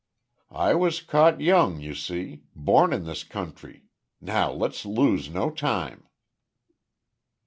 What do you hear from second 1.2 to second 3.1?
young, you see. Born in